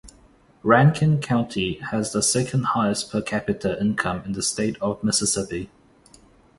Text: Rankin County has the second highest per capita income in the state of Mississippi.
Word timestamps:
Rankin 0.63 1.21
County 1.21 1.75
has 1.91 2.11
the 2.11 2.23
second 2.23 2.63
highest 2.73 3.11
per 3.11 3.21
capita 3.21 3.79
income 3.79 4.23
in 4.25 4.31
the 4.31 4.41
state 4.41 4.81
of 4.81 5.03
Mississippi. 5.03 5.69